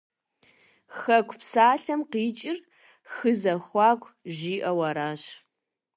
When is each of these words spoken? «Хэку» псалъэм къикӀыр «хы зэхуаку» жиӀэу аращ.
«Хэку» 0.97 1.35
псалъэм 1.39 2.01
къикӀыр 2.11 2.57
«хы 3.11 3.31
зэхуаку» 3.41 4.13
жиӀэу 4.35 4.79
аращ. 4.89 5.23